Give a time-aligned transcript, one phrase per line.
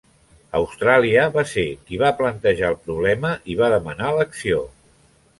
[0.59, 4.63] Austràlia va ser qui va plantejar el problema i va demanar l'acció.